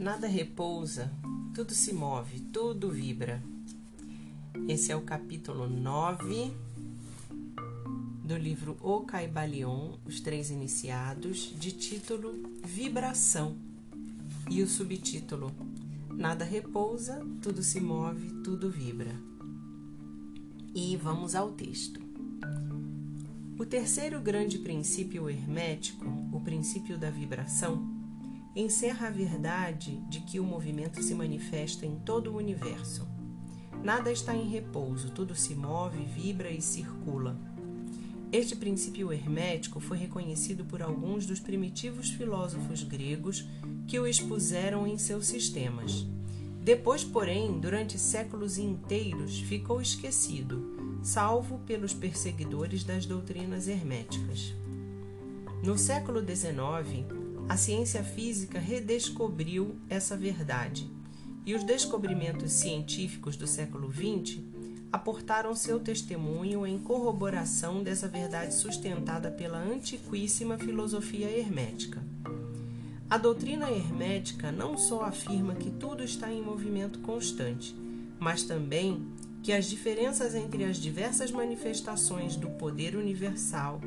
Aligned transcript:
Nada 0.00 0.26
repousa, 0.26 1.12
tudo 1.54 1.74
se 1.74 1.92
move, 1.92 2.40
tudo 2.50 2.88
vibra. 2.88 3.42
Esse 4.66 4.90
é 4.90 4.96
o 4.96 5.02
capítulo 5.02 5.68
9 5.68 6.50
do 8.24 8.34
livro 8.34 8.78
O 8.80 9.00
Caibalion, 9.00 9.98
Os 10.06 10.18
Três 10.18 10.50
Iniciados, 10.50 11.54
de 11.54 11.72
título 11.72 12.32
Vibração, 12.64 13.58
e 14.50 14.62
o 14.62 14.66
subtítulo 14.66 15.52
Nada 16.08 16.46
repousa, 16.46 17.22
tudo 17.42 17.62
se 17.62 17.78
move, 17.78 18.40
tudo 18.42 18.70
vibra. 18.70 19.14
E 20.74 20.96
vamos 20.96 21.34
ao 21.34 21.52
texto. 21.52 22.00
O 23.58 23.66
terceiro 23.66 24.18
grande 24.18 24.60
princípio 24.60 25.28
hermético, 25.28 26.06
o 26.32 26.40
princípio 26.40 26.96
da 26.96 27.10
vibração, 27.10 27.99
encerra 28.54 29.08
a 29.08 29.10
verdade 29.10 29.96
de 30.08 30.20
que 30.20 30.40
o 30.40 30.44
movimento 30.44 31.02
se 31.02 31.14
manifesta 31.14 31.86
em 31.86 31.96
todo 32.00 32.32
o 32.32 32.36
universo. 32.36 33.06
Nada 33.82 34.10
está 34.10 34.34
em 34.34 34.48
repouso, 34.48 35.10
tudo 35.10 35.34
se 35.34 35.54
move, 35.54 36.04
vibra 36.04 36.50
e 36.50 36.60
circula. 36.60 37.38
Este 38.32 38.54
princípio 38.54 39.12
hermético 39.12 39.80
foi 39.80 39.96
reconhecido 39.98 40.64
por 40.64 40.82
alguns 40.82 41.26
dos 41.26 41.40
primitivos 41.40 42.10
filósofos 42.10 42.82
gregos 42.82 43.48
que 43.86 43.98
o 43.98 44.06
expuseram 44.06 44.86
em 44.86 44.98
seus 44.98 45.26
sistemas. 45.26 46.06
Depois, 46.62 47.02
porém, 47.02 47.58
durante 47.58 47.98
séculos 47.98 48.58
inteiros 48.58 49.40
ficou 49.40 49.80
esquecido, 49.80 51.00
salvo 51.02 51.58
pelos 51.60 51.94
perseguidores 51.94 52.84
das 52.84 53.06
doutrinas 53.06 53.66
herméticas. 53.66 54.54
No 55.64 55.76
século 55.76 56.20
XIX, 56.20 57.19
a 57.50 57.56
ciência 57.56 58.04
física 58.04 58.60
redescobriu 58.60 59.74
essa 59.88 60.16
verdade 60.16 60.88
e 61.44 61.52
os 61.52 61.64
descobrimentos 61.64 62.52
científicos 62.52 63.36
do 63.36 63.44
século 63.44 63.92
XX 63.92 64.38
aportaram 64.92 65.52
seu 65.56 65.80
testemunho 65.80 66.64
em 66.64 66.78
corroboração 66.78 67.82
dessa 67.82 68.06
verdade 68.06 68.54
sustentada 68.54 69.32
pela 69.32 69.58
antiquíssima 69.58 70.58
filosofia 70.58 71.28
hermética. 71.28 72.00
A 73.10 73.18
doutrina 73.18 73.68
hermética 73.68 74.52
não 74.52 74.78
só 74.78 75.02
afirma 75.02 75.56
que 75.56 75.72
tudo 75.72 76.04
está 76.04 76.32
em 76.32 76.40
movimento 76.40 77.00
constante, 77.00 77.74
mas 78.20 78.44
também 78.44 79.08
que 79.42 79.52
as 79.52 79.64
diferenças 79.64 80.36
entre 80.36 80.62
as 80.62 80.76
diversas 80.76 81.32
manifestações 81.32 82.36
do 82.36 82.48
poder 82.50 82.94
universal 82.94 83.80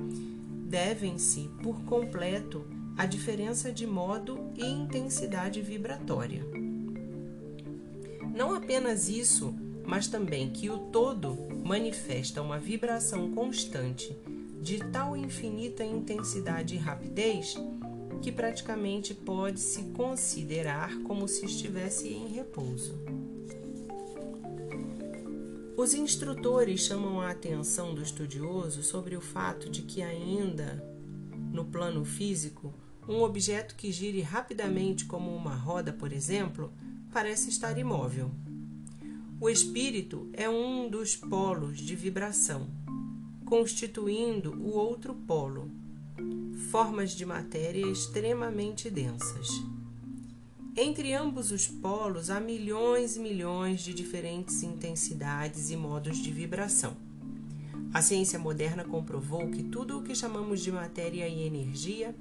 devem-se 0.67 1.50
por 1.61 1.81
completo 1.84 2.83
a 2.97 3.05
diferença 3.05 3.72
de 3.72 3.88
modo 3.88 4.52
e 4.55 4.66
intensidade 4.66 5.61
vibratória. 5.61 6.45
Não 8.35 8.53
apenas 8.53 9.09
isso, 9.09 9.53
mas 9.85 10.08
também 10.08 10.50
que 10.50 10.69
o 10.69 10.77
todo 10.77 11.38
manifesta 11.63 12.41
uma 12.41 12.59
vibração 12.59 13.31
constante 13.31 14.16
de 14.61 14.80
tal 14.91 15.16
infinita 15.17 15.83
intensidade 15.83 16.75
e 16.75 16.77
rapidez 16.77 17.55
que 18.22 18.31
praticamente 18.31 19.13
pode 19.13 19.59
se 19.59 19.83
considerar 19.91 20.97
como 21.03 21.28
se 21.28 21.45
estivesse 21.45 22.07
em 22.07 22.30
repouso. 22.30 22.97
Os 25.75 25.94
instrutores 25.94 26.81
chamam 26.81 27.19
a 27.19 27.31
atenção 27.31 27.94
do 27.94 28.02
estudioso 28.02 28.81
sobre 28.81 29.17
o 29.17 29.22
fato 29.22 29.69
de 29.69 29.81
que, 29.81 30.02
ainda 30.02 30.81
no 31.52 31.66
plano 31.66 32.05
físico, 32.05 32.73
um 33.08 33.22
objeto 33.22 33.76
que 33.76 33.92
gire 33.92 34.22
rapidamente, 34.22 35.06
como 35.06 35.36
uma 35.36 35.56
roda, 35.56 35.92
por 35.92 36.14
exemplo, 36.14 36.72
parece 37.12 37.50
estar 37.50 37.78
imóvel. 37.78 38.31
O 39.40 39.50
espírito 39.50 40.30
é 40.34 40.50
um 40.50 40.90
dos 40.90 41.16
polos 41.16 41.78
de 41.80 41.96
vibração, 41.96 42.68
constituindo 43.46 44.53
o 44.53 44.69
outro 44.69 45.13
polo, 45.13 45.69
formas 46.72 47.12
de 47.12 47.25
matéria 47.25 47.86
extremamente 47.86 48.90
densas. 48.90 49.47
Entre 50.75 51.13
ambos 51.13 51.52
os 51.52 51.68
polos 51.68 52.30
há 52.30 52.40
milhões 52.40 53.16
e 53.16 53.19
milhões 53.19 53.81
de 53.81 53.94
diferentes 53.94 54.63
intensidades 54.63 55.69
e 55.69 55.75
modos 55.75 56.18
de 56.18 56.31
vibração. 56.31 56.97
A 57.94 58.02
ciência 58.02 58.40
moderna 58.40 58.84
comprovou 58.84 59.52
que 59.52 59.62
tudo 59.62 60.00
o 60.00 60.03
que 60.03 60.16
chamamos 60.16 60.62
de 60.62 60.72
matéria 60.72 61.28
e 61.28 61.46
energia 61.46 62.16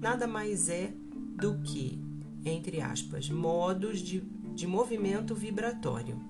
nada 0.00 0.26
mais 0.26 0.68
é 0.68 0.92
do 1.36 1.58
que, 1.60 2.02
entre 2.44 2.80
aspas, 2.80 3.30
modos 3.30 4.00
de, 4.00 4.20
de 4.54 4.66
movimento 4.66 5.34
vibratório. 5.34 6.20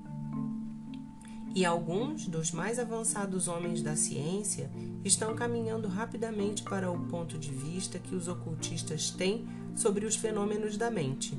E 1.55 1.65
alguns 1.65 2.27
dos 2.27 2.53
mais 2.53 2.79
avançados 2.79 3.49
homens 3.49 3.83
da 3.83 3.97
ciência 3.97 4.71
estão 5.05 5.35
caminhando 5.35 5.89
rapidamente 5.89 6.63
para 6.63 6.91
o 6.91 7.07
ponto 7.07 7.39
de 7.39 7.51
vista 7.51 7.99
que 7.99 8.15
os 8.15 8.29
ocultistas 8.29 9.11
têm 9.11 9.47
sobre 9.75 10.05
os 10.05 10.17
fenômenos 10.17 10.77
da 10.77 10.91
mente 10.91 11.35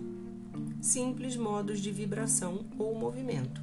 simples 0.82 1.36
modos 1.36 1.80
de 1.80 1.92
vibração 1.92 2.66
ou 2.78 2.96
movimento. 2.96 3.62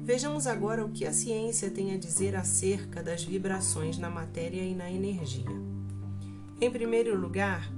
Vejamos 0.00 0.46
agora 0.46 0.84
o 0.84 0.90
que 0.90 1.06
a 1.06 1.12
ciência 1.12 1.70
tem 1.70 1.94
a 1.94 1.98
dizer 1.98 2.36
acerca 2.36 3.02
das 3.02 3.24
vibrações 3.24 3.98
na 3.98 4.10
matéria 4.10 4.62
e 4.62 4.74
na 4.74 4.90
energia. 4.90 5.73
Em 6.64 6.70
primeiro 6.70 7.14
lugar, 7.14 7.70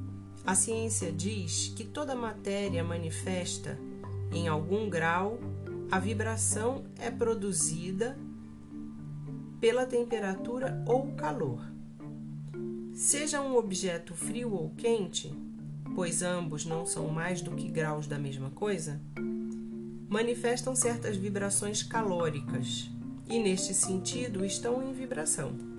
a 0.47 0.55
ciência 0.55 1.11
diz 1.11 1.75
que 1.77 1.83
toda 1.83 2.15
matéria 2.15 2.85
manifesta, 2.85 3.77
em 4.33 4.47
algum 4.47 4.89
grau, 4.89 5.41
a 5.91 5.99
vibração 5.99 6.85
é 6.97 7.11
produzida 7.11 8.17
pela 9.61 9.85
temperatura 9.87 10.85
ou 10.87 11.13
calor. 11.17 11.69
Seja 12.95 13.41
um 13.41 13.57
objeto 13.57 14.15
frio 14.15 14.53
ou 14.53 14.71
quente, 14.77 15.35
pois 15.93 16.23
ambos 16.23 16.65
não 16.65 16.87
são 16.87 17.09
mais 17.09 17.43
do 17.43 17.57
que 17.57 17.67
graus 17.67 18.07
da 18.07 18.21
mesma 18.21 18.51
coisa, 18.51 19.01
manifestam 20.09 20.77
certas 20.77 21.17
vibrações 21.17 21.83
calóricas 21.83 22.89
e, 23.29 23.41
neste 23.41 23.75
sentido, 23.75 24.45
estão 24.45 24.81
em 24.81 24.93
vibração. 24.93 25.76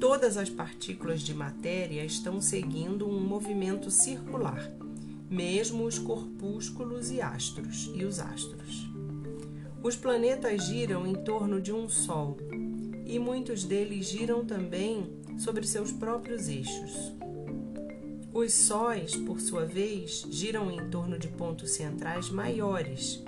Todas 0.00 0.38
as 0.38 0.48
partículas 0.48 1.20
de 1.20 1.34
matéria 1.34 2.02
estão 2.02 2.40
seguindo 2.40 3.06
um 3.06 3.20
movimento 3.20 3.90
circular, 3.90 4.72
mesmo 5.28 5.84
os 5.84 5.98
corpúsculos 5.98 7.10
e 7.10 7.20
astros 7.20 7.90
e 7.94 8.02
os 8.02 8.18
astros. 8.18 8.88
Os 9.82 9.96
planetas 9.96 10.64
giram 10.64 11.06
em 11.06 11.14
torno 11.16 11.60
de 11.60 11.70
um 11.70 11.86
Sol 11.86 12.38
e 13.04 13.18
muitos 13.18 13.62
deles 13.64 14.06
giram 14.06 14.42
também 14.42 15.04
sobre 15.38 15.66
seus 15.66 15.92
próprios 15.92 16.48
eixos. 16.48 17.12
Os 18.32 18.54
sóis, 18.54 19.14
por 19.16 19.38
sua 19.38 19.66
vez, 19.66 20.26
giram 20.30 20.70
em 20.70 20.88
torno 20.88 21.18
de 21.18 21.28
pontos 21.28 21.72
centrais 21.72 22.30
maiores 22.30 23.22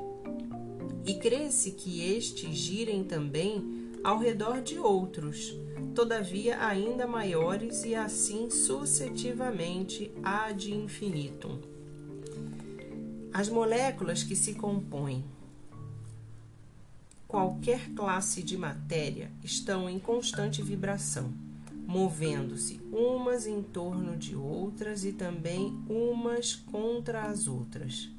e 1.04 1.14
crê-se 1.16 1.72
que 1.72 2.00
estes 2.00 2.56
girem 2.56 3.04
também 3.04 3.90
ao 4.02 4.18
redor 4.18 4.62
de 4.62 4.78
outros 4.78 5.54
todavia 5.94 6.64
ainda 6.64 7.06
maiores 7.06 7.84
e 7.84 7.94
assim 7.94 8.50
sucessivamente 8.50 10.10
ad 10.22 10.72
infinitum. 10.72 11.58
As 13.32 13.48
moléculas 13.48 14.22
que 14.22 14.36
se 14.36 14.54
compõem 14.54 15.24
qualquer 17.32 17.88
classe 17.94 18.42
de 18.42 18.58
matéria 18.58 19.30
estão 19.42 19.88
em 19.88 19.98
constante 19.98 20.60
vibração, 20.60 21.32
movendo-se 21.86 22.78
umas 22.92 23.46
em 23.46 23.62
torno 23.62 24.18
de 24.18 24.36
outras 24.36 25.02
e 25.02 25.12
também 25.12 25.82
umas 25.88 26.54
contra 26.54 27.22
as 27.22 27.48
outras. 27.48 28.10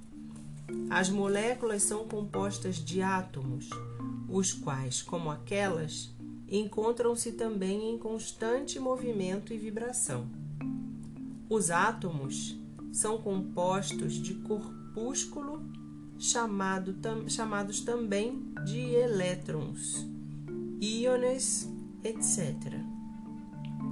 As 0.89 1.12
moléculas 1.12 1.83
são 1.83 2.07
compostas 2.07 2.77
de 2.77 3.03
átomos, 3.03 3.69
os 4.27 4.51
quais, 4.51 5.03
como 5.03 5.30
aquelas, 5.30 6.09
encontram-se 6.57 7.31
também 7.31 7.89
em 7.89 7.97
constante 7.97 8.79
movimento 8.79 9.51
e 9.53 9.57
vibração. 9.57 10.27
Os 11.50 11.71
átomos 11.71 12.55
são 12.91 13.17
compostos 13.17 14.13
de 14.13 14.35
corpúsculo 14.35 15.63
chamado, 16.19 16.94
tam, 16.94 17.27
chamados 17.27 17.81
também 17.81 18.53
de 18.65 18.79
elétrons, 18.79 20.07
íons, 20.79 21.67
etc., 22.03 22.79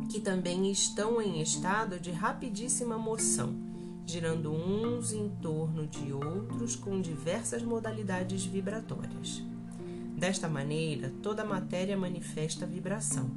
que 0.09 0.19
também 0.19 0.71
estão 0.71 1.21
em 1.21 1.41
estado 1.41 1.99
de 1.99 2.11
rapidíssima 2.11 2.97
moção, 2.97 3.55
girando 4.05 4.51
uns 4.51 5.13
em 5.13 5.29
torno 5.41 5.87
de 5.87 6.13
outros 6.13 6.75
com 6.75 7.01
diversas 7.01 7.63
modalidades 7.63 8.45
vibratórias. 8.45 9.50
Desta 10.21 10.47
maneira, 10.47 11.12
toda 11.23 11.44
matéria 11.44 11.97
manifesta 11.97 12.63
vibração, 12.63 13.31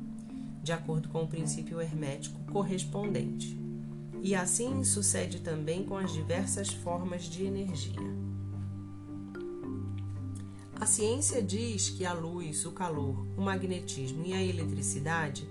de 0.62 0.70
acordo 0.70 1.08
com 1.08 1.22
o 1.22 1.26
princípio 1.26 1.80
hermético 1.80 2.38
correspondente. 2.52 3.58
E 4.20 4.34
assim 4.34 4.84
sucede 4.84 5.40
também 5.40 5.82
com 5.82 5.96
as 5.96 6.12
diversas 6.12 6.68
formas 6.68 7.22
de 7.22 7.46
energia. 7.46 8.02
A 10.78 10.84
ciência 10.84 11.42
diz 11.42 11.88
que 11.88 12.04
a 12.04 12.12
luz, 12.12 12.66
o 12.66 12.72
calor, 12.72 13.26
o 13.34 13.40
magnetismo 13.40 14.22
e 14.26 14.34
a 14.34 14.42
eletricidade 14.42 15.48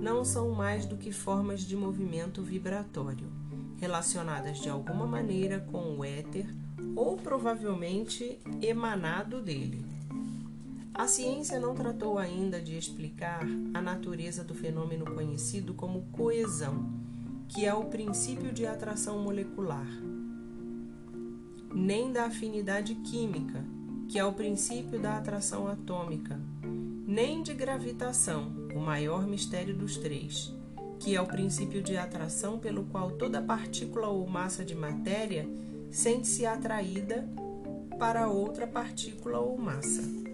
não 0.00 0.24
são 0.24 0.52
mais 0.52 0.86
do 0.86 0.96
que 0.96 1.12
formas 1.12 1.60
de 1.60 1.76
movimento 1.76 2.42
vibratório, 2.42 3.30
relacionadas 3.78 4.58
de 4.60 4.70
alguma 4.70 5.06
maneira 5.06 5.60
com 5.60 5.98
o 5.98 6.02
éter 6.02 6.46
ou 6.96 7.18
provavelmente 7.18 8.40
emanado 8.62 9.42
dele. 9.42 9.89
A 10.92 11.06
ciência 11.06 11.58
não 11.58 11.74
tratou 11.74 12.18
ainda 12.18 12.60
de 12.60 12.76
explicar 12.76 13.46
a 13.72 13.80
natureza 13.80 14.42
do 14.42 14.54
fenômeno 14.54 15.04
conhecido 15.14 15.72
como 15.72 16.02
coesão, 16.12 16.90
que 17.48 17.64
é 17.64 17.72
o 17.72 17.84
princípio 17.84 18.52
de 18.52 18.66
atração 18.66 19.18
molecular, 19.22 19.86
nem 21.72 22.12
da 22.12 22.24
afinidade 22.24 22.94
química, 22.96 23.64
que 24.08 24.18
é 24.18 24.24
o 24.24 24.32
princípio 24.32 24.98
da 24.98 25.16
atração 25.16 25.68
atômica, 25.68 26.40
nem 27.06 27.42
de 27.42 27.54
gravitação, 27.54 28.52
o 28.74 28.80
maior 28.80 29.26
mistério 29.26 29.74
dos 29.74 29.96
três, 29.96 30.52
que 30.98 31.14
é 31.14 31.20
o 31.20 31.26
princípio 31.26 31.82
de 31.82 31.96
atração 31.96 32.58
pelo 32.58 32.84
qual 32.84 33.12
toda 33.12 33.40
partícula 33.40 34.08
ou 34.08 34.26
massa 34.26 34.64
de 34.64 34.74
matéria 34.74 35.48
sente-se 35.90 36.44
atraída 36.44 37.28
para 37.98 38.28
outra 38.28 38.66
partícula 38.66 39.38
ou 39.38 39.56
massa. 39.56 40.29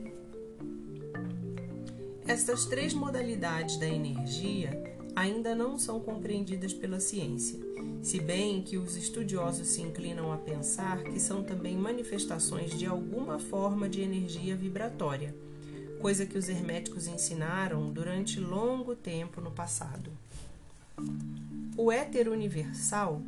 Estas 2.28 2.64
três 2.64 2.92
modalidades 2.92 3.76
da 3.76 3.86
energia 3.86 4.82
ainda 5.14 5.54
não 5.54 5.78
são 5.78 6.00
compreendidas 6.00 6.72
pela 6.72 6.98
ciência, 6.98 7.56
se 8.02 8.18
bem 8.18 8.62
que 8.62 8.76
os 8.76 8.96
estudiosos 8.96 9.68
se 9.68 9.80
inclinam 9.80 10.32
a 10.32 10.36
pensar 10.36 11.04
que 11.04 11.20
são 11.20 11.44
também 11.44 11.76
manifestações 11.76 12.76
de 12.76 12.84
alguma 12.84 13.38
forma 13.38 13.88
de 13.88 14.00
energia 14.00 14.56
vibratória, 14.56 15.32
coisa 16.00 16.26
que 16.26 16.36
os 16.36 16.48
herméticos 16.48 17.06
ensinaram 17.06 17.92
durante 17.92 18.40
longo 18.40 18.96
tempo 18.96 19.40
no 19.40 19.52
passado. 19.52 20.10
O 21.76 21.92
éter 21.92 22.28
universal, 22.28 23.22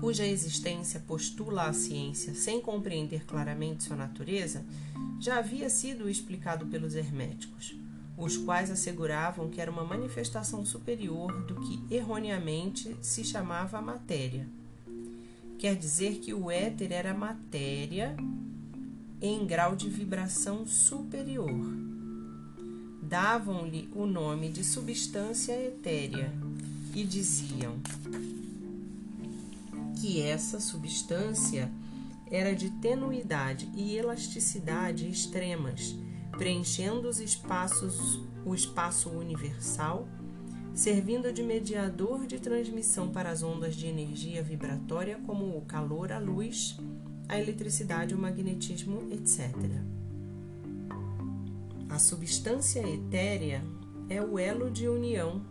cuja 0.00 0.26
existência 0.26 1.00
postula 1.06 1.64
a 1.64 1.72
ciência 1.74 2.34
sem 2.34 2.62
compreender 2.62 3.26
claramente 3.26 3.84
sua 3.84 3.96
natureza, 3.96 4.64
já 5.20 5.36
havia 5.38 5.68
sido 5.68 6.08
explicado 6.08 6.64
pelos 6.66 6.94
herméticos 6.94 7.78
os 8.20 8.36
quais 8.36 8.70
asseguravam 8.70 9.48
que 9.48 9.60
era 9.60 9.70
uma 9.70 9.84
manifestação 9.84 10.64
superior 10.64 11.44
do 11.44 11.54
que 11.56 11.82
erroneamente 11.94 12.94
se 13.00 13.24
chamava 13.24 13.80
matéria. 13.80 14.46
Quer 15.58 15.74
dizer 15.74 16.18
que 16.18 16.34
o 16.34 16.50
éter 16.50 16.92
era 16.92 17.14
matéria 17.14 18.16
em 19.20 19.46
grau 19.46 19.74
de 19.74 19.88
vibração 19.88 20.66
superior. 20.66 21.50
Davam-lhe 23.02 23.88
o 23.94 24.06
nome 24.06 24.50
de 24.50 24.64
substância 24.64 25.52
etérea 25.52 26.32
e 26.94 27.04
diziam 27.04 27.76
que 30.00 30.20
essa 30.20 30.60
substância 30.60 31.70
era 32.30 32.54
de 32.54 32.70
tenuidade 32.70 33.68
e 33.74 33.96
elasticidade 33.96 35.08
extremas 35.08 35.96
preenchendo 36.40 37.06
os 37.06 37.20
espaços, 37.20 38.18
o 38.46 38.54
espaço 38.54 39.10
universal, 39.10 40.08
servindo 40.72 41.30
de 41.30 41.42
mediador 41.42 42.26
de 42.26 42.40
transmissão 42.40 43.10
para 43.10 43.28
as 43.28 43.42
ondas 43.42 43.76
de 43.76 43.86
energia 43.86 44.42
vibratória 44.42 45.20
como 45.26 45.54
o 45.54 45.60
calor, 45.66 46.10
a 46.10 46.18
luz, 46.18 46.78
a 47.28 47.38
eletricidade, 47.38 48.14
o 48.14 48.18
magnetismo, 48.18 49.06
etc. 49.12 49.54
A 51.90 51.98
substância 51.98 52.88
etérea 52.88 53.62
é 54.08 54.22
o 54.22 54.38
elo 54.38 54.70
de 54.70 54.88
união 54.88 55.42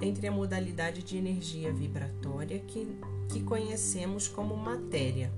entre 0.00 0.26
a 0.26 0.32
modalidade 0.32 1.02
de 1.02 1.18
energia 1.18 1.70
vibratória 1.70 2.60
que, 2.60 2.88
que 3.28 3.42
conhecemos 3.42 4.26
como 4.26 4.56
matéria, 4.56 5.30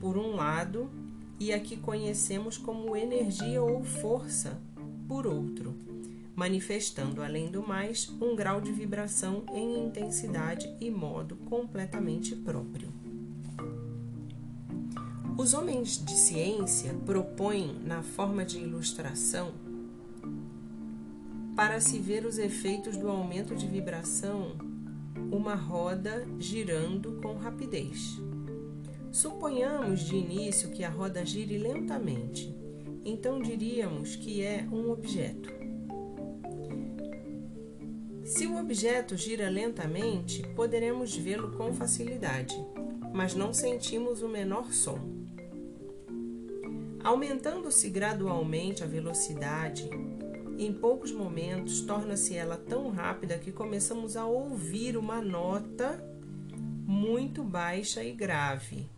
por 0.00 0.18
um 0.18 0.34
lado, 0.34 0.90
e 1.42 1.52
a 1.52 1.58
que 1.58 1.76
conhecemos 1.76 2.56
como 2.56 2.96
energia 2.96 3.60
ou 3.60 3.82
força, 3.82 4.62
por 5.08 5.26
outro, 5.26 5.74
manifestando, 6.36 7.20
além 7.20 7.50
do 7.50 7.66
mais, 7.66 8.08
um 8.20 8.36
grau 8.36 8.60
de 8.60 8.70
vibração 8.70 9.42
em 9.52 9.86
intensidade 9.86 10.72
e 10.80 10.88
modo 10.88 11.34
completamente 11.34 12.36
próprio. 12.36 12.92
Os 15.36 15.52
homens 15.52 15.98
de 16.04 16.12
ciência 16.12 16.94
propõem, 17.04 17.76
na 17.84 18.04
forma 18.04 18.44
de 18.44 18.58
ilustração, 18.58 19.50
para 21.56 21.80
se 21.80 21.98
ver 21.98 22.24
os 22.24 22.38
efeitos 22.38 22.96
do 22.96 23.08
aumento 23.08 23.56
de 23.56 23.66
vibração, 23.66 24.52
uma 25.32 25.56
roda 25.56 26.24
girando 26.38 27.20
com 27.20 27.36
rapidez. 27.36 28.20
Suponhamos 29.12 30.00
de 30.00 30.16
início 30.16 30.70
que 30.70 30.82
a 30.82 30.88
roda 30.88 31.22
gire 31.22 31.58
lentamente, 31.58 32.50
então 33.04 33.42
diríamos 33.42 34.16
que 34.16 34.42
é 34.42 34.66
um 34.72 34.90
objeto. 34.90 35.50
Se 38.24 38.46
o 38.46 38.58
objeto 38.58 39.14
gira 39.14 39.50
lentamente, 39.50 40.42
poderemos 40.56 41.14
vê-lo 41.14 41.52
com 41.58 41.74
facilidade, 41.74 42.56
mas 43.12 43.34
não 43.34 43.52
sentimos 43.52 44.22
o 44.22 44.28
menor 44.30 44.72
som. 44.72 44.98
Aumentando-se 47.04 47.90
gradualmente 47.90 48.82
a 48.82 48.86
velocidade, 48.86 49.90
em 50.58 50.72
poucos 50.72 51.12
momentos 51.12 51.82
torna-se 51.82 52.34
ela 52.34 52.56
tão 52.56 52.88
rápida 52.88 53.36
que 53.36 53.52
começamos 53.52 54.16
a 54.16 54.24
ouvir 54.24 54.96
uma 54.96 55.20
nota 55.20 56.02
muito 56.86 57.44
baixa 57.44 58.02
e 58.02 58.12
grave. 58.12 58.88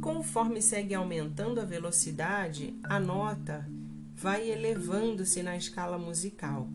Conforme 0.00 0.62
segue 0.62 0.94
aumentando 0.94 1.60
a 1.60 1.64
velocidade, 1.64 2.78
a 2.84 3.00
nota 3.00 3.68
vai 4.14 4.48
elevando-se 4.48 5.42
na 5.42 5.56
escala 5.56 5.98
musical 5.98 6.68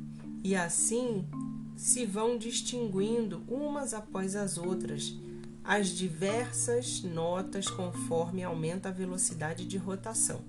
e 0.44 0.56
assim 0.56 1.26
se 1.78 2.06
vão 2.06 2.38
distinguindo 2.38 3.44
umas 3.48 3.94
após 3.94 4.36
as 4.36 4.58
outras 4.58 5.16
as 5.64 5.90
diversas 5.90 7.02
notas 7.02 7.70
conforme 7.70 8.44
aumenta 8.44 8.90
a 8.90 8.92
velocidade 8.92 9.66
de 9.66 9.78
rotação. 9.78 10.42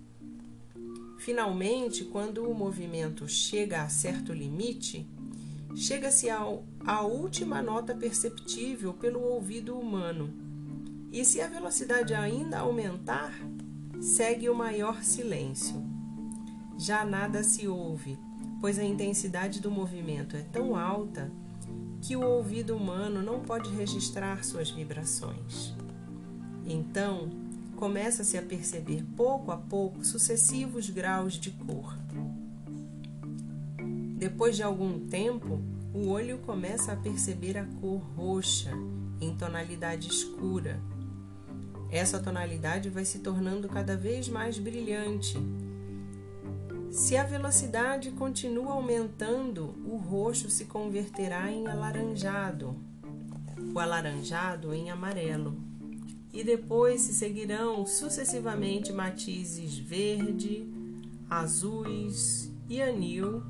Finalmente, 1.19 2.05
quando 2.05 2.49
o 2.49 2.55
movimento 2.55 3.29
chega 3.29 3.83
a 3.83 3.89
certo 3.89 4.33
limite, 4.33 5.09
chega-se 5.75 6.29
à 6.31 7.03
última 7.03 7.61
nota 7.61 7.95
perceptível 7.95 8.95
pelo 8.95 9.21
ouvido 9.21 9.77
humano 9.77 10.48
e 11.11 11.25
se 11.25 11.41
a 11.41 11.47
velocidade 11.47 12.15
ainda 12.15 12.59
aumentar, 12.59 13.33
segue 14.01 14.49
o 14.49 14.55
maior 14.55 15.03
silêncio. 15.03 15.83
Já 16.77 17.05
nada 17.05 17.43
se 17.43 17.67
ouve, 17.67 18.19
pois 18.61 18.79
a 18.79 18.85
intensidade 18.85 19.61
do 19.61 19.71
movimento 19.71 20.37
é 20.37 20.43
tão 20.43 20.77
alta 20.77 21.31
que 22.01 22.15
o 22.15 22.25
ouvido 22.25 22.77
humano 22.77 23.23
não 23.23 23.41
pode 23.41 23.71
registrar 23.75 24.45
suas 24.45 24.71
vibrações. 24.71 25.75
Então, 26.65 27.29
começa-se 27.75 28.37
a 28.37 28.43
perceber 28.43 29.05
pouco 29.17 29.51
a 29.51 29.57
pouco 29.57 30.05
sucessivos 30.05 30.91
graus 30.91 31.35
de 31.35 31.51
cor. 31.51 31.97
Depois 34.17 34.57
de 34.57 34.63
algum 34.63 35.01
tempo, 35.07 35.61
o 35.95 36.09
olho 36.09 36.39
começa 36.39 36.93
a 36.93 36.97
perceber 36.97 37.57
a 37.57 37.65
cor 37.81 38.01
roxa 38.17 38.73
em 39.21 39.35
tonalidade 39.35 40.09
escura 40.09 40.81
essa 41.91 42.19
tonalidade 42.19 42.91
vai 42.91 43.05
se 43.05 43.21
tornando 43.21 43.69
cada 43.69 43.97
vez 43.97 44.29
mais 44.29 44.59
brilhante. 44.59 45.39
Se 46.91 47.17
a 47.17 47.25
velocidade 47.25 48.11
continua 48.13 48.73
aumentando, 48.73 49.75
o 49.87 49.97
roxo 49.97 50.51
se 50.51 50.65
converterá 50.65 51.51
em 51.51 51.67
alaranjado, 51.67 52.77
o 53.75 53.79
alaranjado 53.79 54.75
em 54.75 54.91
amarelo. 54.91 55.57
E 56.33 56.45
depois 56.45 57.03
se 57.03 57.15
seguirão 57.15 57.87
sucessivamente 57.87 58.93
matizes 58.93 59.79
verde, 59.79 60.67
azuis 61.29 62.51
e 62.69 62.83
anil, 62.83 63.43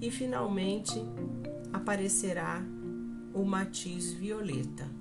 e 0.00 0.10
finalmente 0.10 1.00
aparecerá 1.72 2.62
o 3.34 3.44
matiz 3.44 4.12
violeta. 4.12 4.99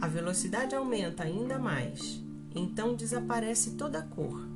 A 0.00 0.06
velocidade 0.06 0.76
aumenta 0.76 1.24
ainda 1.24 1.58
mais, 1.58 2.22
então 2.54 2.94
desaparece 2.94 3.72
toda 3.72 3.98
a 3.98 4.02
cor, 4.02 4.46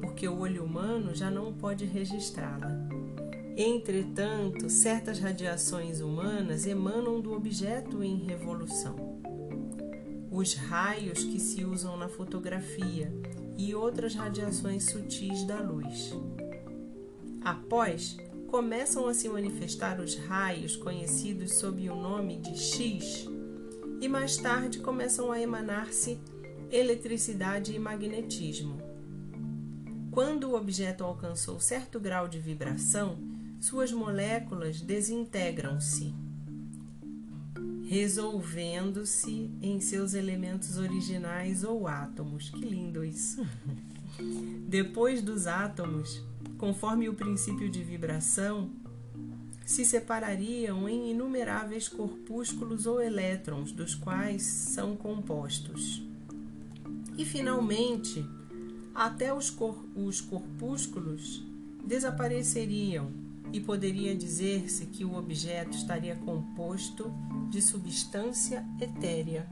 porque 0.00 0.26
o 0.26 0.40
olho 0.40 0.64
humano 0.64 1.14
já 1.14 1.30
não 1.30 1.52
pode 1.52 1.84
registrá-la. 1.84 2.70
Entretanto, 3.56 4.68
certas 4.68 5.20
radiações 5.20 6.00
humanas 6.00 6.66
emanam 6.66 7.20
do 7.20 7.32
objeto 7.32 8.02
em 8.02 8.16
revolução. 8.16 9.20
Os 10.30 10.54
raios 10.54 11.22
que 11.22 11.38
se 11.38 11.64
usam 11.64 11.96
na 11.96 12.08
fotografia 12.08 13.12
e 13.56 13.74
outras 13.74 14.14
radiações 14.14 14.84
sutis 14.84 15.44
da 15.44 15.60
luz. 15.60 16.12
Após, 17.44 18.16
começam 18.48 19.06
a 19.06 19.14
se 19.14 19.28
manifestar 19.28 20.00
os 20.00 20.16
raios 20.16 20.74
conhecidos 20.74 21.54
sob 21.54 21.88
o 21.88 21.94
nome 21.94 22.38
de 22.38 22.58
X, 22.58 23.28
e 24.02 24.08
mais 24.08 24.36
tarde 24.36 24.80
começam 24.80 25.30
a 25.30 25.40
emanar-se 25.40 26.18
eletricidade 26.72 27.72
e 27.72 27.78
magnetismo. 27.78 28.82
Quando 30.10 30.50
o 30.50 30.56
objeto 30.56 31.04
alcançou 31.04 31.60
certo 31.60 32.00
grau 32.00 32.26
de 32.26 32.40
vibração, 32.40 33.16
suas 33.60 33.92
moléculas 33.92 34.80
desintegram-se, 34.80 36.12
resolvendo-se 37.86 39.48
em 39.62 39.78
seus 39.78 40.14
elementos 40.14 40.78
originais 40.78 41.62
ou 41.62 41.86
átomos. 41.86 42.50
Que 42.50 42.64
lindo 42.64 43.04
isso! 43.04 43.46
Depois 44.66 45.22
dos 45.22 45.46
átomos, 45.46 46.20
conforme 46.58 47.08
o 47.08 47.14
princípio 47.14 47.70
de 47.70 47.84
vibração, 47.84 48.68
se 49.64 49.84
separariam 49.84 50.88
em 50.88 51.10
inumeráveis 51.10 51.88
corpúsculos 51.88 52.86
ou 52.86 53.00
elétrons, 53.00 53.72
dos 53.72 53.94
quais 53.94 54.42
são 54.42 54.96
compostos. 54.96 56.02
E, 57.16 57.24
finalmente, 57.24 58.24
até 58.94 59.32
os, 59.32 59.50
cor 59.50 59.84
os 59.94 60.20
corpúsculos 60.20 61.44
desapareceriam 61.84 63.10
e 63.52 63.60
poderia 63.60 64.14
dizer-se 64.14 64.86
que 64.86 65.04
o 65.04 65.14
objeto 65.14 65.76
estaria 65.76 66.16
composto 66.16 67.12
de 67.50 67.60
substância 67.60 68.64
etérea. 68.80 69.46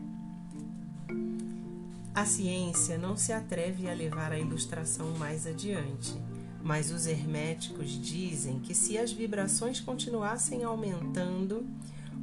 A 2.14 2.24
ciência 2.24 2.98
não 2.98 3.16
se 3.16 3.32
atreve 3.32 3.88
a 3.88 3.94
levar 3.94 4.32
a 4.32 4.38
ilustração 4.38 5.10
mais 5.18 5.46
adiante, 5.46 6.14
mas 6.62 6.90
os 6.90 7.06
herméticos 7.06 7.90
dizem 7.90 8.60
que 8.60 8.74
se 8.74 8.98
as 8.98 9.12
vibrações 9.12 9.80
continuassem 9.80 10.62
aumentando, 10.62 11.66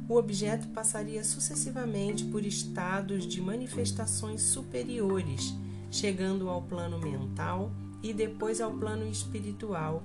o 0.08 0.14
objeto 0.16 0.68
passaria 0.68 1.22
sucessivamente 1.22 2.24
por 2.24 2.44
estados 2.44 3.26
de 3.26 3.40
manifestações 3.40 4.42
superiores, 4.42 5.54
chegando 5.90 6.48
ao 6.48 6.62
plano 6.62 6.98
mental 6.98 7.72
e 8.02 8.12
depois 8.12 8.60
ao 8.60 8.72
plano 8.72 9.06
espiritual 9.06 10.02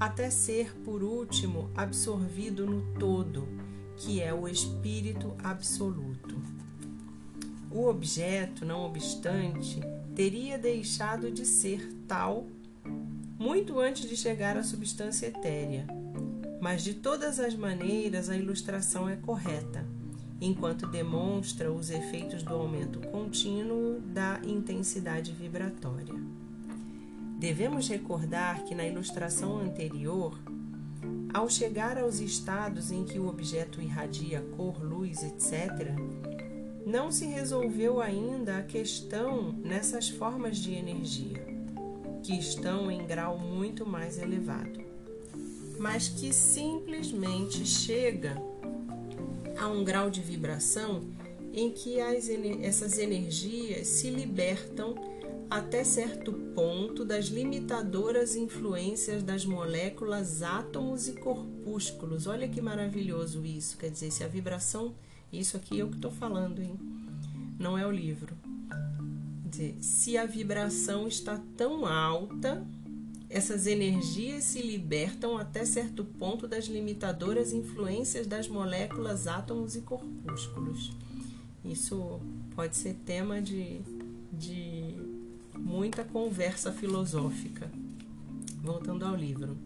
até 0.00 0.30
ser, 0.30 0.74
por 0.84 1.02
último, 1.02 1.70
absorvido 1.74 2.64
no 2.64 2.82
todo, 2.98 3.48
que 3.96 4.20
é 4.20 4.32
o 4.32 4.48
espírito 4.48 5.34
absoluto. 5.42 6.36
O 7.70 7.86
objeto, 7.86 8.64
não 8.64 8.80
obstante, 8.84 9.80
teria 10.14 10.56
deixado 10.56 11.30
de 11.30 11.44
ser 11.44 11.92
tal 12.06 12.46
muito 13.38 13.78
antes 13.78 14.08
de 14.08 14.16
chegar 14.16 14.56
à 14.56 14.64
substância 14.64 15.26
etérea. 15.28 15.86
Mas 16.60 16.82
de 16.82 16.94
todas 16.94 17.38
as 17.38 17.54
maneiras 17.54 18.28
a 18.28 18.36
ilustração 18.36 19.08
é 19.08 19.14
correta, 19.14 19.86
enquanto 20.40 20.88
demonstra 20.88 21.70
os 21.70 21.88
efeitos 21.88 22.42
do 22.42 22.54
aumento 22.54 23.00
contínuo 23.08 24.00
da 24.00 24.40
intensidade 24.44 25.32
vibratória. 25.32 26.14
Devemos 27.38 27.88
recordar 27.88 28.64
que 28.64 28.74
na 28.74 28.84
ilustração 28.84 29.58
anterior, 29.58 30.36
ao 31.32 31.48
chegar 31.48 31.96
aos 31.96 32.18
estados 32.18 32.90
em 32.90 33.04
que 33.04 33.20
o 33.20 33.28
objeto 33.28 33.80
irradia 33.80 34.40
cor, 34.56 34.82
luz, 34.82 35.22
etc., 35.22 35.94
não 36.84 37.12
se 37.12 37.26
resolveu 37.26 38.00
ainda 38.00 38.58
a 38.58 38.62
questão 38.62 39.52
nessas 39.52 40.08
formas 40.08 40.56
de 40.56 40.72
energia, 40.72 41.47
que 42.22 42.38
estão 42.38 42.90
em 42.90 43.06
grau 43.06 43.38
muito 43.38 43.86
mais 43.86 44.18
elevado, 44.18 44.80
mas 45.78 46.08
que 46.08 46.32
simplesmente 46.32 47.64
chega 47.64 48.36
a 49.58 49.66
um 49.68 49.82
grau 49.82 50.10
de 50.10 50.20
vibração 50.20 51.02
em 51.52 51.70
que 51.70 52.00
as, 52.00 52.28
essas 52.62 52.98
energias 52.98 53.86
se 53.88 54.10
libertam 54.10 54.94
até 55.50 55.82
certo 55.82 56.32
ponto 56.54 57.04
das 57.04 57.26
limitadoras 57.26 58.36
influências 58.36 59.22
das 59.22 59.44
moléculas, 59.44 60.42
átomos 60.42 61.08
e 61.08 61.12
corpúsculos. 61.12 62.26
Olha 62.26 62.46
que 62.46 62.60
maravilhoso 62.60 63.44
isso. 63.44 63.78
Quer 63.78 63.90
dizer, 63.90 64.10
se 64.10 64.22
a 64.22 64.28
vibração. 64.28 64.94
Isso 65.32 65.56
aqui 65.56 65.80
é 65.80 65.84
o 65.84 65.88
que 65.88 65.96
estou 65.96 66.10
falando, 66.10 66.62
hein? 66.62 66.78
Não 67.58 67.76
é 67.76 67.86
o 67.86 67.90
livro. 67.90 68.34
Se 69.80 70.16
a 70.16 70.24
vibração 70.24 71.08
está 71.08 71.40
tão 71.56 71.84
alta, 71.84 72.66
essas 73.30 73.66
energias 73.66 74.44
se 74.44 74.62
libertam 74.62 75.36
até 75.36 75.64
certo 75.64 76.04
ponto 76.04 76.48
das 76.48 76.66
limitadoras 76.66 77.52
influências 77.52 78.26
das 78.26 78.48
moléculas, 78.48 79.26
átomos 79.26 79.76
e 79.76 79.82
corpúsculos. 79.82 80.92
Isso 81.64 82.20
pode 82.54 82.76
ser 82.76 82.94
tema 83.04 83.42
de, 83.42 83.80
de 84.32 84.94
muita 85.58 86.04
conversa 86.04 86.72
filosófica. 86.72 87.70
Voltando 88.62 89.04
ao 89.04 89.14
livro. 89.14 89.56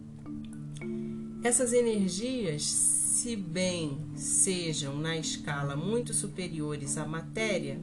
Essas 1.44 1.72
energias, 1.72 2.62
se 2.64 3.36
bem 3.36 3.98
sejam 4.16 4.96
na 4.96 5.16
escala 5.16 5.76
muito 5.76 6.12
superiores 6.12 6.96
à 6.96 7.06
matéria, 7.06 7.80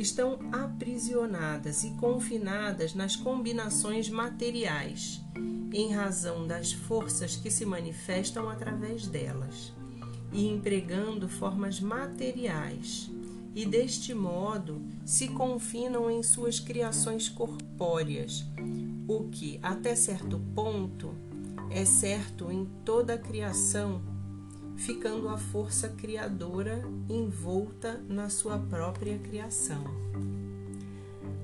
estão 0.00 0.38
aprisionadas 0.52 1.84
e 1.84 1.90
confinadas 1.92 2.94
nas 2.94 3.16
combinações 3.16 4.08
materiais, 4.08 5.20
em 5.72 5.92
razão 5.92 6.46
das 6.46 6.72
forças 6.72 7.36
que 7.36 7.50
se 7.50 7.64
manifestam 7.64 8.48
através 8.48 9.06
delas, 9.06 9.72
e 10.32 10.46
empregando 10.46 11.28
formas 11.28 11.80
materiais, 11.80 13.10
e 13.54 13.64
deste 13.64 14.12
modo 14.12 14.82
se 15.04 15.28
confinam 15.28 16.10
em 16.10 16.22
suas 16.22 16.60
criações 16.60 17.28
corpóreas, 17.28 18.44
o 19.08 19.24
que, 19.30 19.58
até 19.62 19.94
certo 19.94 20.38
ponto, 20.54 21.14
é 21.70 21.84
certo 21.84 22.52
em 22.52 22.66
toda 22.84 23.14
a 23.14 23.18
criação, 23.18 24.02
ficando 24.76 25.28
a 25.28 25.38
força 25.38 25.88
criadora 25.88 26.82
envolta 27.08 28.00
na 28.08 28.28
sua 28.28 28.58
própria 28.58 29.18
criação. 29.18 29.84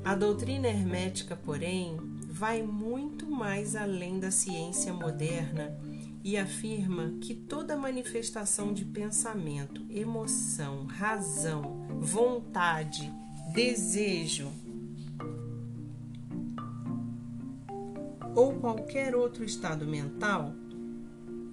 A 0.05 0.15
doutrina 0.15 0.69
hermética, 0.69 1.37
porém, 1.37 1.97
vai 2.29 2.63
muito 2.63 3.31
mais 3.31 3.77
além 3.77 4.19
da 4.19 4.31
ciência 4.31 4.93
moderna 4.93 5.79
e 6.25 6.37
afirma 6.37 7.15
que 7.21 7.35
toda 7.35 7.77
manifestação 7.77 8.73
de 8.73 8.85
pensamento, 8.85 9.85
emoção, 9.91 10.87
razão, 10.87 11.87
vontade, 12.01 13.13
desejo 13.53 14.51
ou 18.35 18.55
qualquer 18.55 19.15
outro 19.15 19.45
estado 19.45 19.87
mental 19.87 20.55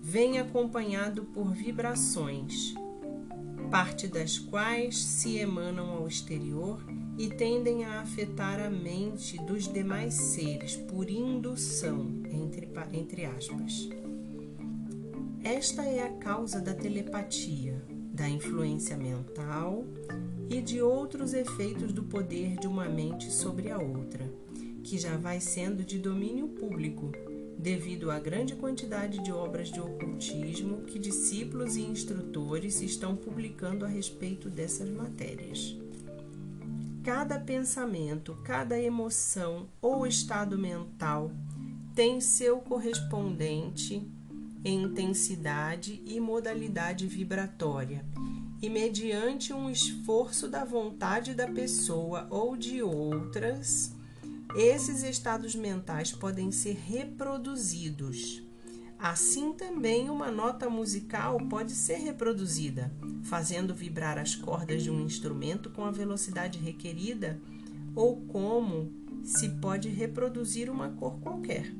vem 0.10 0.40
acompanhado 0.40 1.24
por 1.26 1.54
vibrações, 1.54 2.74
parte 3.70 4.08
das 4.08 4.40
quais 4.40 4.98
se 4.98 5.38
emanam 5.38 5.92
ao 5.92 6.08
exterior 6.08 6.84
e 7.16 7.28
tendem 7.28 7.86
a 7.86 8.02
afetar 8.02 8.60
a 8.60 8.72
mente 8.72 9.38
dos 9.44 9.72
demais 9.72 10.16
seres 10.16 10.76
por 10.76 11.12
indução, 11.12 12.24
entre, 12.32 12.68
entre 12.92 13.26
aspas. 13.26 13.88
Esta 15.44 15.84
é 15.84 16.02
a 16.02 16.10
causa 16.14 16.60
da 16.60 16.74
telepatia, 16.74 17.80
da 18.12 18.28
influência 18.28 18.98
mental 18.98 19.86
e 20.50 20.60
de 20.60 20.82
outros 20.82 21.36
efeitos 21.36 21.94
do 21.94 22.02
poder 22.02 22.58
de 22.58 22.66
uma 22.66 22.90
mente 22.90 23.32
sobre 23.32 23.70
a 23.70 23.78
outra, 23.78 24.28
que 24.84 24.98
já 24.98 25.16
vai 25.18 25.40
sendo 25.40 25.86
de 25.86 26.00
domínio 26.00 26.48
público, 26.48 27.12
devido 27.60 28.10
à 28.10 28.18
grande 28.18 28.56
quantidade 28.56 29.22
de 29.22 29.34
obras 29.34 29.70
de 29.70 29.82
ocultismo 29.82 30.84
que 30.84 30.98
discípulos 30.98 31.76
e 31.76 31.82
instrutores 31.82 32.82
estão 32.82 33.18
publicando 33.18 33.84
a 33.84 33.88
respeito 33.88 34.50
dessas 34.50 34.90
matérias. 34.90 35.76
Cada 37.04 37.38
pensamento, 37.38 38.34
cada 38.46 38.80
emoção 38.80 39.68
ou 39.82 40.08
estado 40.08 40.58
mental 40.58 41.32
tem 41.94 42.22
seu 42.22 42.60
correspondente 42.60 44.10
em 44.64 44.84
intensidade 44.84 46.02
e 46.06 46.18
modalidade 46.20 47.08
vibratória, 47.08 48.06
e 48.62 48.70
mediante 48.70 49.54
um 49.54 49.70
esforço 49.70 50.48
da 50.48 50.64
vontade 50.64 51.34
da 51.34 51.48
pessoa 51.48 52.26
ou 52.30 52.56
de 52.56 52.82
outras, 52.82 53.94
esses 54.56 55.04
estados 55.04 55.56
mentais 55.56 56.12
podem 56.12 56.52
ser 56.52 56.76
reproduzidos, 56.76 58.44
Assim 59.00 59.54
também 59.54 60.10
uma 60.10 60.30
nota 60.30 60.70
musical 60.70 61.40
pode 61.48 61.72
ser 61.72 62.00
reproduzida, 62.00 62.94
fazendo 63.24 63.74
vibrar 63.74 64.18
as 64.18 64.36
cordas 64.36 64.84
de 64.84 64.92
um 64.92 65.00
instrumento 65.00 65.70
com 65.70 65.86
a 65.86 65.92
velocidade 65.92 66.60
requerida, 66.60 67.40
ou 67.96 68.18
como 68.24 68.92
se 69.24 69.48
pode 69.48 69.88
reproduzir 69.88 70.70
uma 70.70 70.90
cor 70.90 71.18
qualquer. 71.22 71.74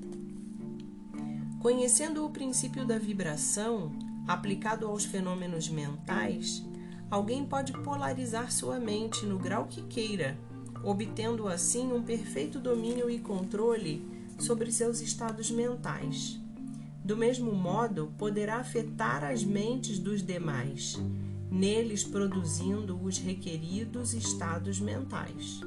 Conhecendo 1.62 2.26
o 2.26 2.30
princípio 2.30 2.88
da 2.88 2.98
vibração 2.98 3.92
aplicado 4.26 4.88
aos 4.88 5.04
fenômenos 5.04 5.68
mentais, 5.68 6.66
alguém 7.12 7.46
pode 7.46 7.74
polarizar 7.74 8.50
sua 8.50 8.80
mente 8.80 9.26
no 9.26 9.38
grau 9.38 9.66
que 9.66 9.82
queira, 9.82 10.38
obtendo 10.84 11.48
assim 11.48 11.92
um 11.92 12.02
perfeito 12.02 12.60
domínio 12.60 13.10
e 13.10 13.20
controle 13.20 14.06
sobre 14.38 14.72
seus 14.72 15.02
estados 15.02 15.52
mentais. 15.52 16.40
Do 17.04 17.18
mesmo 17.18 17.52
modo, 17.54 18.14
poderá 18.18 18.58
afetar 18.58 19.24
as 19.24 19.44
mentes 19.44 20.00
dos 20.00 20.22
demais, 20.22 20.96
neles 21.50 22.04
produzindo 22.04 23.02
os 23.02 23.18
requeridos 23.18 24.14
estados 24.14 24.80
mentais. 24.80 25.62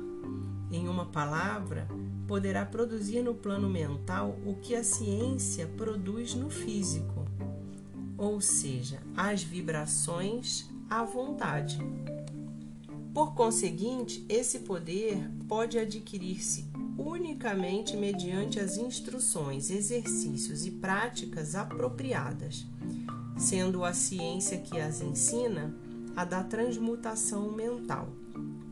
Em 0.70 0.88
uma 0.88 1.06
palavra, 1.06 1.86
poderá 2.26 2.64
produzir 2.64 3.22
no 3.22 3.34
plano 3.34 3.68
mental 3.68 4.38
o 4.46 4.54
que 4.54 4.74
a 4.74 4.84
ciência 4.84 5.66
produz 5.76 6.34
no 6.34 6.48
físico, 6.48 7.26
ou 8.16 8.40
seja, 8.40 9.00
as 9.16 9.42
vibrações 9.42 10.70
à 10.88 11.04
vontade. 11.04 11.78
Por 13.12 13.34
conseguinte, 13.34 14.24
esse 14.28 14.60
poder 14.60 15.30
pode 15.48 15.78
adquirir-se 15.78 16.66
unicamente 16.96 17.96
mediante 17.96 18.58
as 18.58 18.76
instruções, 18.76 19.70
exercícios 19.70 20.66
e 20.66 20.70
práticas 20.70 21.54
apropriadas, 21.54 22.66
sendo 23.36 23.84
a 23.84 23.92
ciência 23.92 24.58
que 24.58 24.80
as 24.80 25.00
ensina 25.00 25.74
a 26.16 26.24
da 26.24 26.42
transmutação 26.42 27.50
mental 27.52 28.08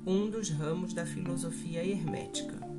um 0.06 0.30
dos 0.30 0.48
ramos 0.50 0.94
da 0.94 1.04
filosofia 1.04 1.84
hermética. 1.84 2.69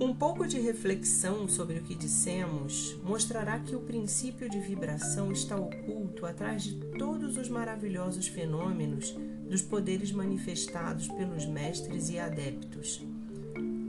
Um 0.00 0.14
pouco 0.14 0.46
de 0.46 0.58
reflexão 0.58 1.46
sobre 1.46 1.78
o 1.78 1.82
que 1.82 1.94
dissemos 1.94 2.96
mostrará 3.04 3.58
que 3.58 3.76
o 3.76 3.80
princípio 3.80 4.48
de 4.48 4.58
vibração 4.58 5.30
está 5.30 5.56
oculto 5.56 6.24
atrás 6.24 6.62
de 6.62 6.74
todos 6.96 7.36
os 7.36 7.50
maravilhosos 7.50 8.26
fenômenos 8.26 9.14
dos 9.46 9.60
poderes 9.60 10.10
manifestados 10.10 11.06
pelos 11.06 11.44
mestres 11.44 12.08
e 12.08 12.18
adeptos, 12.18 13.04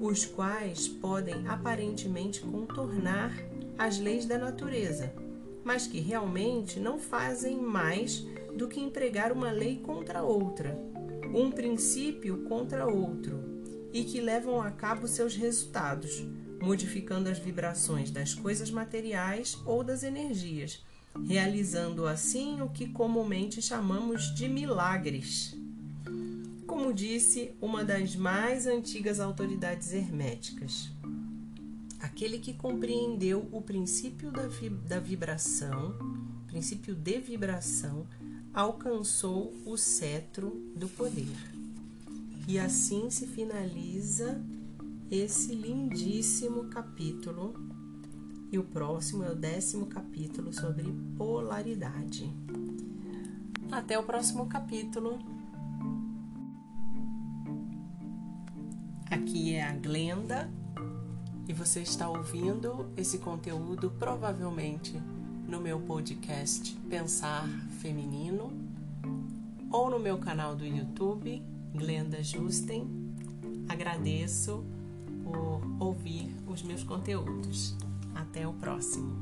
os 0.01 0.25
quais 0.25 0.85
podem 0.85 1.47
aparentemente 1.47 2.41
contornar 2.41 3.33
as 3.77 3.97
leis 3.97 4.25
da 4.25 4.37
natureza, 4.37 5.13
mas 5.63 5.87
que 5.87 6.01
realmente 6.01 6.77
não 6.77 6.99
fazem 6.99 7.57
mais 7.57 8.27
do 8.53 8.67
que 8.67 8.81
empregar 8.81 9.31
uma 9.31 9.49
lei 9.49 9.77
contra 9.77 10.21
outra 10.21 10.77
um 11.33 11.49
princípio 11.49 12.43
contra 12.43 12.85
outro 12.85 13.50
e 13.93 14.03
que 14.03 14.21
levam 14.21 14.61
a 14.61 14.71
cabo 14.71 15.07
seus 15.07 15.35
resultados, 15.35 16.23
modificando 16.61 17.29
as 17.29 17.39
vibrações 17.39 18.11
das 18.11 18.33
coisas 18.33 18.69
materiais 18.71 19.57
ou 19.65 19.83
das 19.83 20.03
energias, 20.03 20.83
realizando 21.27 22.07
assim 22.07 22.61
o 22.61 22.69
que 22.69 22.87
comumente 22.87 23.61
chamamos 23.61 24.33
de 24.33 24.47
milagres. 24.47 25.55
Como 26.65 26.93
disse 26.93 27.53
uma 27.61 27.83
das 27.83 28.15
mais 28.15 28.65
antigas 28.65 29.19
autoridades 29.19 29.91
herméticas, 29.91 30.89
aquele 31.99 32.39
que 32.39 32.53
compreendeu 32.53 33.47
o 33.51 33.61
princípio 33.61 34.31
da, 34.31 34.43
da 34.87 34.99
vibração, 34.99 35.93
princípio 36.47 36.95
de 36.95 37.19
vibração, 37.19 38.07
alcançou 38.53 39.53
o 39.65 39.77
cetro 39.77 40.71
do 40.75 40.87
poder. 40.89 41.60
E 42.47 42.59
assim 42.59 43.09
se 43.09 43.27
finaliza 43.27 44.41
esse 45.09 45.53
lindíssimo 45.53 46.65
capítulo. 46.65 47.53
E 48.51 48.57
o 48.57 48.63
próximo 48.63 49.23
é 49.23 49.31
o 49.31 49.35
décimo 49.35 49.85
capítulo 49.85 50.53
sobre 50.53 50.91
polaridade. 51.17 52.29
Até 53.71 53.97
o 53.97 54.03
próximo 54.03 54.47
capítulo. 54.47 55.19
Aqui 59.09 59.53
é 59.53 59.63
a 59.63 59.73
Glenda 59.73 60.49
e 61.47 61.53
você 61.53 61.81
está 61.81 62.09
ouvindo 62.09 62.89
esse 62.95 63.17
conteúdo 63.17 63.91
provavelmente 63.99 64.93
no 65.47 65.59
meu 65.59 65.81
podcast 65.81 66.73
Pensar 66.89 67.45
Feminino 67.81 68.51
ou 69.69 69.89
no 69.89 69.99
meu 69.99 70.17
canal 70.17 70.55
do 70.55 70.65
YouTube, 70.65 71.43
Glenda 71.73 72.23
Justen. 72.23 72.87
Agradeço 73.69 74.63
por 75.23 75.61
ouvir 75.79 76.35
os 76.47 76.61
meus 76.63 76.83
conteúdos. 76.83 77.77
Até 78.13 78.47
o 78.47 78.53
próximo. 78.53 79.15